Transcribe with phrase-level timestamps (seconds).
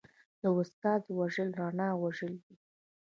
[0.41, 2.55] د استاد وژل رڼا وژل دي.